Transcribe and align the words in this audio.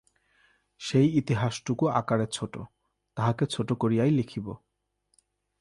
সেই 0.81 1.07
ইতিহাসটুকু 1.17 1.83
আকারে 1.91 2.27
ছোটো, 2.27 2.61
তাহাকে 3.17 3.45
ছোটো 3.45 3.73
করিয়াই 3.75 4.11
লিখিব। 4.11 4.47